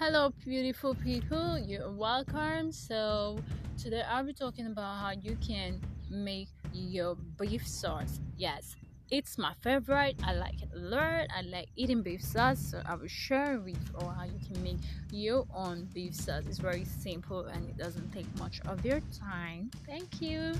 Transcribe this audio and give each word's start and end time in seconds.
Hello, 0.00 0.32
beautiful 0.46 0.94
people. 0.94 1.58
You're 1.58 1.90
welcome. 1.90 2.72
So, 2.72 3.38
today 3.76 4.02
I'll 4.08 4.24
be 4.24 4.32
talking 4.32 4.66
about 4.66 4.98
how 4.98 5.10
you 5.10 5.36
can 5.46 5.78
make 6.08 6.48
your 6.72 7.16
beef 7.38 7.68
sauce. 7.68 8.18
Yes, 8.38 8.76
it's 9.10 9.36
my 9.36 9.52
favorite. 9.60 10.16
I 10.24 10.32
like 10.32 10.62
it 10.62 10.70
a 10.74 10.78
lot. 10.78 11.26
I 11.36 11.42
like 11.42 11.68
eating 11.76 12.00
beef 12.00 12.22
sauce, 12.22 12.70
so 12.70 12.80
I 12.86 12.94
will 12.94 13.08
share 13.08 13.60
with 13.60 13.76
you 13.76 14.08
how 14.08 14.24
you 14.24 14.40
can 14.42 14.62
make 14.62 14.78
your 15.12 15.46
own 15.54 15.86
beef 15.92 16.14
sauce. 16.14 16.44
It's 16.48 16.56
very 16.56 16.86
simple 16.86 17.44
and 17.44 17.68
it 17.68 17.76
doesn't 17.76 18.10
take 18.10 18.24
much 18.38 18.62
of 18.66 18.82
your 18.86 19.02
time. 19.18 19.70
Thank 19.86 20.22
you. 20.22 20.54